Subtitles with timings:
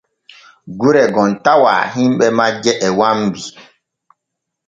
[0.79, 3.41] Gure gom tawa himɓe majje e wambi.